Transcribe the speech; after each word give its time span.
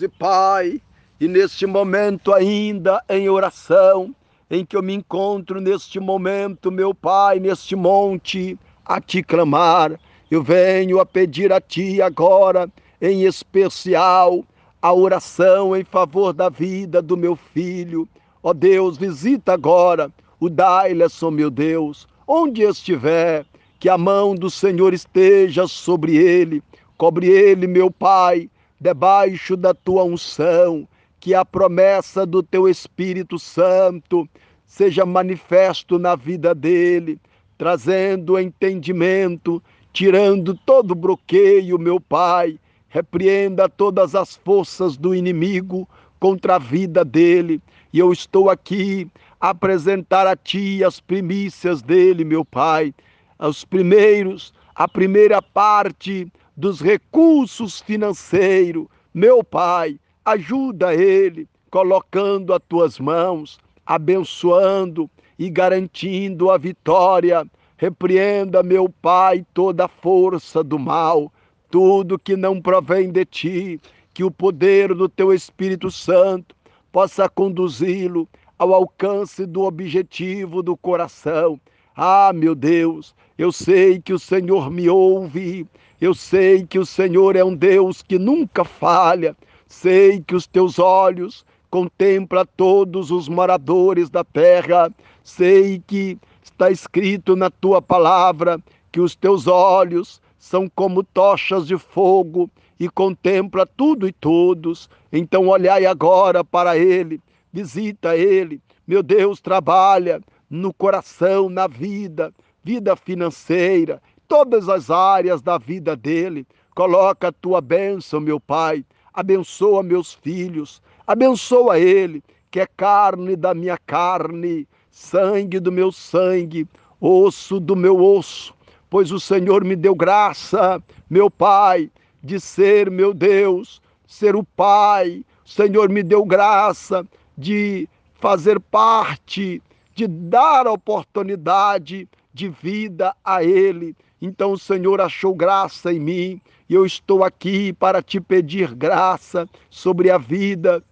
E 0.00 0.08
Pai, 0.08 0.80
e 1.20 1.26
neste 1.26 1.66
momento 1.66 2.32
ainda 2.32 3.02
em 3.08 3.28
oração, 3.28 4.14
em 4.50 4.64
que 4.64 4.76
eu 4.76 4.82
me 4.82 4.94
encontro 4.94 5.60
neste 5.60 5.98
momento, 5.98 6.70
meu 6.70 6.94
Pai, 6.94 7.40
neste 7.40 7.74
monte, 7.74 8.56
a 8.84 9.00
te 9.00 9.22
clamar, 9.22 9.98
eu 10.30 10.42
venho 10.42 11.00
a 11.00 11.06
pedir 11.06 11.52
a 11.52 11.60
ti 11.60 12.00
agora, 12.00 12.70
em 13.00 13.24
especial, 13.24 14.44
a 14.80 14.92
oração 14.92 15.76
em 15.76 15.82
favor 15.82 16.32
da 16.32 16.48
vida 16.48 17.02
do 17.02 17.16
meu 17.16 17.34
filho. 17.34 18.08
Ó 18.42 18.52
Deus, 18.52 18.96
visita 18.96 19.52
agora 19.54 20.12
o 20.38 20.48
Daileson, 20.48 21.30
meu 21.30 21.50
Deus, 21.50 22.06
onde 22.26 22.62
estiver, 22.62 23.44
que 23.80 23.88
a 23.88 23.98
mão 23.98 24.34
do 24.34 24.48
Senhor 24.48 24.94
esteja 24.94 25.66
sobre 25.66 26.16
ele, 26.16 26.62
cobre 26.96 27.28
ele, 27.28 27.66
meu 27.66 27.90
Pai, 27.90 28.48
debaixo 28.80 29.56
da 29.56 29.74
tua 29.74 30.04
unção, 30.04 30.86
que 31.20 31.34
a 31.34 31.44
promessa 31.44 32.24
do 32.24 32.42
teu 32.42 32.68
Espírito 32.68 33.38
Santo 33.38 34.28
seja 34.64 35.04
manifesto 35.04 35.98
na 35.98 36.14
vida 36.14 36.54
dele, 36.54 37.18
trazendo 37.56 38.38
entendimento, 38.38 39.62
tirando 39.92 40.54
todo 40.54 40.94
bloqueio, 40.94 41.78
meu 41.78 42.00
Pai. 42.00 42.58
Repreenda 42.88 43.68
todas 43.68 44.14
as 44.14 44.36
forças 44.36 44.96
do 44.96 45.14
inimigo 45.14 45.88
contra 46.20 46.56
a 46.56 46.58
vida 46.58 47.04
dele. 47.04 47.60
E 47.92 47.98
eu 47.98 48.12
estou 48.12 48.48
aqui 48.48 49.08
a 49.40 49.50
apresentar 49.50 50.26
a 50.26 50.36
ti 50.36 50.84
as 50.84 51.00
primícias 51.00 51.82
dele, 51.82 52.24
meu 52.24 52.44
Pai, 52.44 52.94
os 53.38 53.64
primeiros, 53.64 54.52
a 54.74 54.86
primeira 54.86 55.42
parte 55.42 56.30
dos 56.58 56.80
recursos 56.80 57.80
financeiros. 57.80 58.88
Meu 59.14 59.44
Pai, 59.44 59.96
ajuda 60.24 60.92
ele, 60.92 61.48
colocando 61.70 62.52
as 62.52 62.60
tuas 62.68 62.98
mãos, 62.98 63.60
abençoando 63.86 65.08
e 65.38 65.48
garantindo 65.48 66.50
a 66.50 66.58
vitória. 66.58 67.46
Repreenda, 67.76 68.60
meu 68.64 68.88
Pai, 68.88 69.46
toda 69.54 69.84
a 69.84 69.88
força 69.88 70.64
do 70.64 70.80
mal, 70.80 71.32
tudo 71.70 72.18
que 72.18 72.36
não 72.36 72.60
provém 72.60 73.12
de 73.12 73.24
ti, 73.24 73.80
que 74.12 74.24
o 74.24 74.30
poder 74.30 74.92
do 74.96 75.08
teu 75.08 75.32
Espírito 75.32 75.92
Santo 75.92 76.56
possa 76.90 77.28
conduzi-lo 77.28 78.28
ao 78.58 78.74
alcance 78.74 79.46
do 79.46 79.62
objetivo 79.62 80.60
do 80.60 80.76
coração. 80.76 81.60
Ah, 81.94 82.32
meu 82.34 82.56
Deus, 82.56 83.14
eu 83.38 83.52
sei 83.52 84.00
que 84.00 84.12
o 84.12 84.18
Senhor 84.18 84.70
me 84.70 84.88
ouve 84.90 85.66
eu 86.00 86.14
sei 86.14 86.64
que 86.64 86.78
o 86.78 86.86
Senhor 86.86 87.34
é 87.34 87.42
um 87.42 87.54
Deus 87.54 88.02
que 88.02 88.18
nunca 88.18 88.64
falha. 88.64 89.36
Sei 89.66 90.20
que 90.20 90.34
os 90.34 90.46
teus 90.46 90.78
olhos 90.78 91.44
contemplam 91.70 92.46
todos 92.56 93.10
os 93.10 93.28
moradores 93.28 94.08
da 94.08 94.22
terra. 94.22 94.92
Sei 95.24 95.82
que 95.84 96.16
está 96.40 96.70
escrito 96.70 97.34
na 97.34 97.50
tua 97.50 97.82
palavra 97.82 98.60
que 98.92 99.00
os 99.00 99.16
teus 99.16 99.48
olhos 99.48 100.22
são 100.38 100.68
como 100.68 101.02
tochas 101.02 101.66
de 101.66 101.76
fogo 101.76 102.48
e 102.78 102.88
contempla 102.88 103.66
tudo 103.66 104.06
e 104.06 104.12
todos. 104.12 104.88
Então 105.12 105.48
olhai 105.48 105.84
agora 105.84 106.44
para 106.44 106.78
ele, 106.78 107.20
visita 107.52 108.16
ele. 108.16 108.60
Meu 108.86 109.02
Deus, 109.02 109.40
trabalha 109.40 110.20
no 110.48 110.72
coração, 110.72 111.50
na 111.50 111.66
vida, 111.66 112.32
vida 112.68 112.94
financeira, 112.94 113.98
todas 114.28 114.68
as 114.68 114.90
áreas 114.90 115.40
da 115.40 115.56
vida 115.56 115.96
dele. 115.96 116.46
Coloca 116.74 117.28
a 117.28 117.32
tua 117.32 117.62
bênção, 117.62 118.20
meu 118.20 118.38
Pai. 118.38 118.84
Abençoa 119.14 119.82
meus 119.82 120.12
filhos. 120.12 120.82
Abençoa 121.06 121.78
ele, 121.78 122.22
que 122.50 122.60
é 122.60 122.66
carne 122.66 123.36
da 123.36 123.54
minha 123.54 123.78
carne, 123.78 124.68
sangue 124.90 125.58
do 125.58 125.72
meu 125.72 125.90
sangue, 125.90 126.68
osso 127.00 127.58
do 127.58 127.74
meu 127.74 127.98
osso. 127.98 128.52
Pois 128.90 129.12
o 129.12 129.18
Senhor 129.18 129.64
me 129.64 129.74
deu 129.74 129.94
graça, 129.94 130.82
meu 131.08 131.30
Pai, 131.30 131.90
de 132.22 132.38
ser, 132.38 132.90
meu 132.90 133.14
Deus, 133.14 133.80
ser 134.06 134.36
o 134.36 134.44
Pai. 134.44 135.24
O 135.42 135.48
Senhor 135.48 135.88
me 135.88 136.02
deu 136.02 136.22
graça 136.22 137.02
de 137.34 137.88
fazer 138.16 138.60
parte, 138.60 139.62
de 139.94 140.06
dar 140.06 140.66
a 140.66 140.72
oportunidade 140.72 142.06
de 142.38 142.48
vida 142.48 143.12
a 143.24 143.42
Ele. 143.42 143.96
Então 144.22 144.52
o 144.52 144.58
Senhor 144.58 145.00
achou 145.00 145.34
graça 145.34 145.92
em 145.92 145.98
mim 145.98 146.40
e 146.68 146.74
eu 146.74 146.86
estou 146.86 147.24
aqui 147.24 147.72
para 147.72 148.00
te 148.00 148.20
pedir 148.20 148.74
graça 148.76 149.48
sobre 149.68 150.08
a 150.08 150.18
vida 150.18 150.82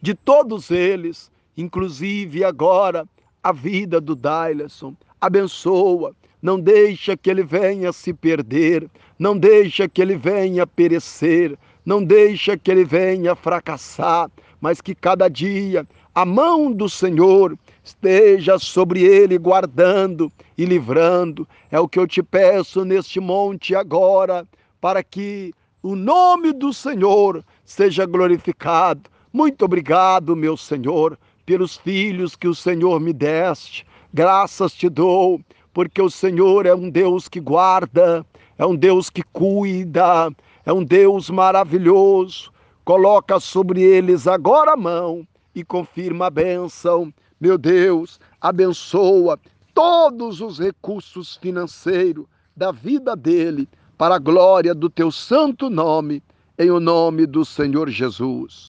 de 0.00 0.14
todos 0.14 0.70
eles, 0.70 1.30
inclusive 1.54 2.42
agora 2.42 3.06
a 3.42 3.52
vida 3.52 4.00
do 4.00 4.16
Dailerson. 4.16 4.94
Abençoa, 5.20 6.14
não 6.40 6.58
deixa 6.58 7.18
que 7.18 7.28
ele 7.28 7.42
venha 7.42 7.92
se 7.92 8.14
perder, 8.14 8.88
não 9.18 9.36
deixa 9.36 9.86
que 9.86 10.00
ele 10.00 10.16
venha 10.16 10.66
perecer, 10.66 11.58
não 11.84 12.02
deixa 12.02 12.56
que 12.56 12.70
ele 12.70 12.84
venha 12.84 13.34
fracassar, 13.34 14.30
mas 14.58 14.80
que 14.80 14.94
cada 14.94 15.28
dia 15.28 15.86
a 16.14 16.24
mão 16.24 16.72
do 16.72 16.88
Senhor 16.88 17.58
esteja 17.90 18.58
sobre 18.58 19.02
ele, 19.02 19.36
guardando 19.36 20.32
e 20.56 20.64
livrando. 20.64 21.46
É 21.70 21.78
o 21.78 21.88
que 21.88 21.98
eu 21.98 22.06
te 22.06 22.22
peço 22.22 22.84
neste 22.84 23.20
monte 23.20 23.74
agora, 23.74 24.46
para 24.80 25.02
que 25.02 25.52
o 25.82 25.94
nome 25.94 26.52
do 26.52 26.72
Senhor 26.72 27.44
seja 27.64 28.06
glorificado. 28.06 29.10
Muito 29.32 29.64
obrigado, 29.64 30.36
meu 30.36 30.56
Senhor, 30.56 31.18
pelos 31.44 31.76
filhos 31.76 32.36
que 32.36 32.48
o 32.48 32.54
Senhor 32.54 33.00
me 33.00 33.12
deste. 33.12 33.86
Graças 34.12 34.72
te 34.72 34.88
dou, 34.88 35.40
porque 35.72 36.00
o 36.00 36.10
Senhor 36.10 36.66
é 36.66 36.74
um 36.74 36.90
Deus 36.90 37.28
que 37.28 37.40
guarda, 37.40 38.24
é 38.58 38.66
um 38.66 38.74
Deus 38.74 39.08
que 39.10 39.22
cuida, 39.22 40.30
é 40.64 40.72
um 40.72 40.84
Deus 40.84 41.30
maravilhoso. 41.30 42.52
Coloca 42.84 43.38
sobre 43.38 43.82
eles 43.82 44.26
agora 44.26 44.72
a 44.72 44.76
mão 44.76 45.26
e 45.54 45.64
confirma 45.64 46.26
a 46.26 46.30
bênção. 46.30 47.12
Meu 47.40 47.56
Deus, 47.56 48.20
abençoa 48.38 49.38
todos 49.74 50.42
os 50.42 50.58
recursos 50.58 51.36
financeiros 51.36 52.26
da 52.54 52.70
vida 52.70 53.16
dele 53.16 53.66
para 53.96 54.16
a 54.16 54.18
glória 54.18 54.74
do 54.74 54.90
teu 54.90 55.10
santo 55.10 55.70
nome, 55.70 56.22
em 56.58 56.70
o 56.70 56.78
nome 56.78 57.24
do 57.24 57.42
Senhor 57.44 57.88
Jesus. 57.88 58.66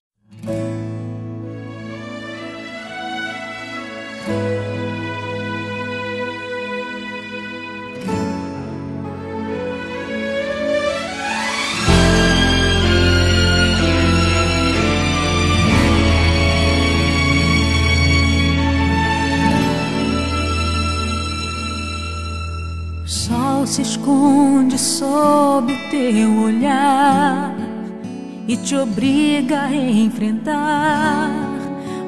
Se 23.72 23.84
esconde 23.84 24.78
sob 24.78 25.74
teu 25.90 26.42
olhar 26.42 27.56
e 28.46 28.58
te 28.58 28.76
obriga 28.76 29.62
a 29.62 29.74
enfrentar 29.74 31.32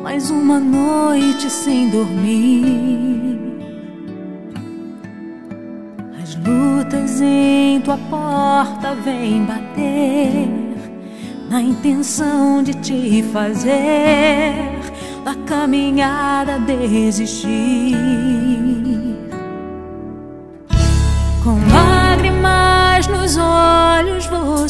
mais 0.03 0.29
uma 0.29 0.59
noite 0.59 1.49
sem 1.49 1.89
dormir. 1.89 3.39
As 6.21 6.35
lutas 6.35 7.21
em 7.21 7.79
tua 7.79 7.97
porta 8.09 8.93
vêm 8.95 9.45
bater 9.45 10.49
na 11.49 11.61
intenção 11.61 12.61
de 12.61 12.73
te 12.73 13.23
fazer 13.31 14.81
da 15.23 15.33
caminhada 15.45 16.59
desistir. 16.59 18.62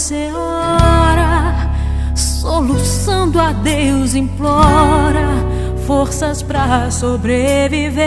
Olhos 0.04 0.08
você 0.08 0.32
ora, 0.34 1.72
soluçando 2.16 3.40
a 3.40 3.54
Deus 3.54 4.16
implora 4.16 5.30
forças 5.88 6.42
para 6.42 6.92
sobreviver. 6.92 8.04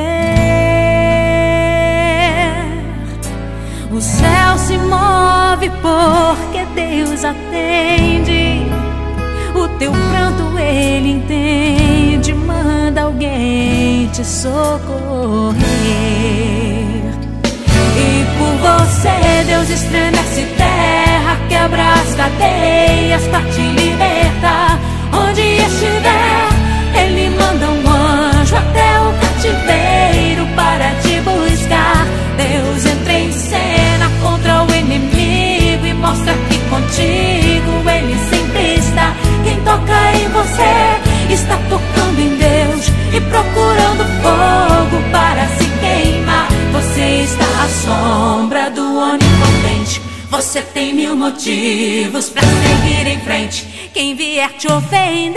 O 3.90 4.00
céu 4.00 4.58
se 4.58 4.76
move 4.76 5.70
porque 5.80 6.64
Deus 6.74 7.24
atende. 7.24 8.66
O 9.54 9.68
teu 9.78 9.90
pranto 9.92 10.58
ele 10.58 11.12
entende, 11.12 12.34
manda 12.34 13.02
alguém 13.02 14.08
te 14.08 14.24
socorrer. 14.24 15.56
E 17.96 18.26
por 18.36 18.54
você 18.68 19.44
Deus 19.46 19.70
estremece 19.70 20.44
terra, 20.56 21.05
quebrar 21.48 21.98
as 21.98 22.14
cadeias 22.14 23.22
para 23.28 23.44
te 23.50 23.62
libertar. 23.62 24.78
Onde 25.12 25.56
estiver. 25.58 26.35
Você 50.46 50.62
tem 50.62 50.94
mil 50.94 51.16
motivos 51.16 52.28
pra 52.30 52.40
seguir 52.40 53.08
em 53.08 53.18
frente. 53.18 53.90
Quem 53.92 54.14
vier 54.14 54.48
te 54.52 54.68
ofender, 54.68 55.34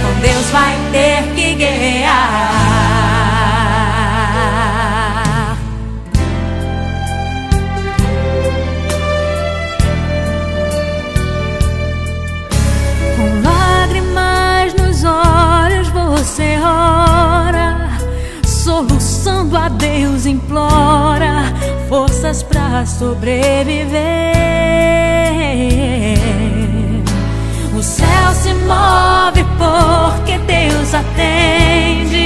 com 0.00 0.20
Deus 0.20 0.46
vai 0.50 0.76
ter 0.92 1.24
que 1.34 1.56
guerrear. 1.56 2.12
Com 13.16 13.42
lágrimas 13.42 14.72
nos 14.74 15.02
olhos 15.02 15.88
você 15.88 16.58
ora, 16.62 17.90
soluçando 18.46 19.56
a 19.58 19.68
Deus 19.68 20.26
implora 20.26 21.43
forças 21.94 22.42
para 22.42 22.84
sobreviver. 22.86 23.94
O 27.72 27.80
céu 27.80 28.32
se 28.34 28.52
move 28.52 29.44
porque 29.56 30.38
Deus 30.38 30.92
atende. 30.92 32.23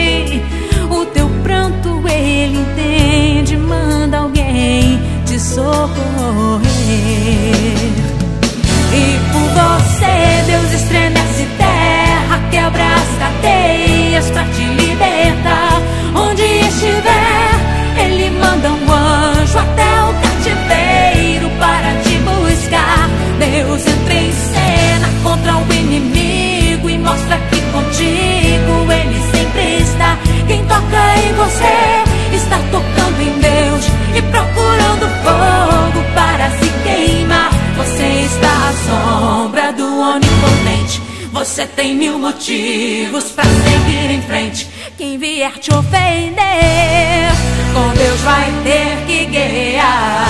Você 41.59 41.67
tem 41.67 41.93
mil 41.93 42.21
motivos 42.21 43.33
para 43.33 43.43
seguir 43.43 44.13
em 44.13 44.23
frente. 44.23 44.71
Quem 44.97 45.19
vier 45.19 45.51
te 45.59 45.75
ofender, 45.75 47.33
com 47.75 47.89
Deus 47.95 48.21
vai 48.21 48.45
ter 48.63 49.05
que 49.09 49.25
guerrear. 49.25 50.29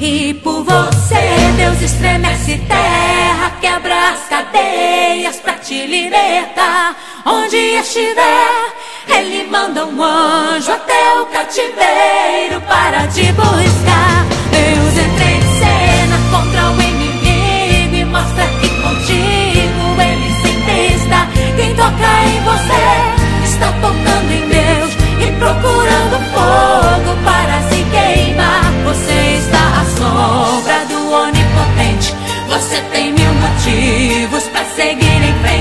E 0.00 0.32
por 0.44 0.62
você 0.62 1.16
Deus 1.56 1.82
estremece 1.82 2.58
terra, 2.68 3.52
quebra 3.60 4.10
as 4.10 4.20
cadeias 4.28 5.40
pra 5.40 5.54
te 5.54 5.86
libertar. 5.86 6.94
Onde 7.26 7.56
estiver, 7.56 8.74
Ele 9.08 9.50
manda 9.50 9.86
um 9.86 10.04
anjo 10.04 10.70
até 10.70 11.20
o 11.20 11.26
cativeiro 11.26 12.60
para 12.60 13.08
te 13.08 13.24
buscar. 13.32 14.22
anything. 35.22 35.51